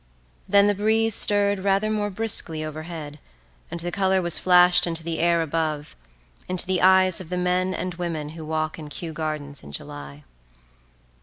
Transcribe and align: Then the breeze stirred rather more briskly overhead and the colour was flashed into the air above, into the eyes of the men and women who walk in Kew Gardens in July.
Then 0.49 0.65
the 0.65 0.73
breeze 0.73 1.13
stirred 1.13 1.59
rather 1.59 1.91
more 1.91 2.09
briskly 2.09 2.65
overhead 2.65 3.19
and 3.69 3.81
the 3.81 3.91
colour 3.91 4.19
was 4.19 4.39
flashed 4.39 4.87
into 4.87 5.03
the 5.03 5.19
air 5.19 5.43
above, 5.43 5.95
into 6.47 6.65
the 6.65 6.81
eyes 6.81 7.21
of 7.21 7.29
the 7.29 7.37
men 7.37 7.75
and 7.75 7.93
women 7.93 8.29
who 8.29 8.43
walk 8.43 8.79
in 8.79 8.89
Kew 8.89 9.13
Gardens 9.13 9.61
in 9.61 9.71
July. 9.71 10.23